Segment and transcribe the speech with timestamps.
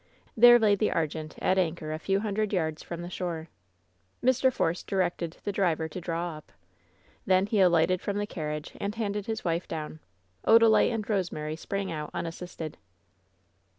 [0.35, 3.49] There lay the Arqente at anchor a few hundred yards from the shore.
[4.23, 4.51] Mr.
[4.51, 6.51] Force directed the driver to draw up.
[7.27, 9.99] Then he alighted from the carriage and handed his wife down;
[10.43, 12.79] Odalite and Rosemary sprang out unassisted.